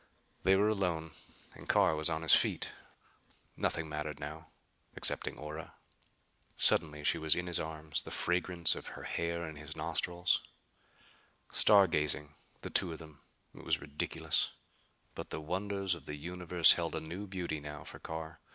They 0.41 0.55
were 0.55 0.67
alone 0.69 1.11
and 1.53 1.69
Carr 1.69 1.95
was 1.95 2.09
on 2.09 2.23
his 2.23 2.33
feet. 2.33 2.71
Nothing 3.55 3.87
mattered 3.87 4.19
now 4.19 4.47
excepting 4.97 5.37
Ora. 5.37 5.75
Suddenly 6.57 7.03
she 7.03 7.19
was 7.19 7.35
in 7.35 7.45
his 7.45 7.59
arms, 7.59 8.01
the 8.01 8.09
fragrance 8.09 8.73
of 8.73 8.87
her 8.97 9.03
hair 9.03 9.47
in 9.47 9.57
his 9.57 9.75
nostrils. 9.75 10.41
Star 11.51 11.85
gazing, 11.85 12.33
the 12.61 12.71
two 12.71 12.91
of 12.91 12.97
them. 12.97 13.21
It 13.53 13.63
was 13.63 13.79
ridiculous! 13.79 14.49
But 15.13 15.29
the 15.29 15.39
wonders 15.39 15.93
of 15.93 16.07
the 16.07 16.15
universe 16.15 16.71
held 16.71 16.95
a 16.95 16.99
new 16.99 17.27
beauty 17.27 17.59
now 17.59 17.83
for 17.83 17.99
Carr. 17.99 18.39